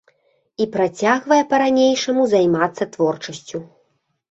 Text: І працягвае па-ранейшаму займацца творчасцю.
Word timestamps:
І 0.63 0.65
працягвае 0.75 1.39
па-ранейшаму 1.51 2.27
займацца 2.33 2.91
творчасцю. 2.99 3.65